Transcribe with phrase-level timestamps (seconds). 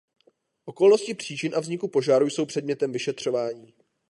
[0.65, 3.73] Okolnosti příčin a vzniku požáru jsou předmětem vyšetřování.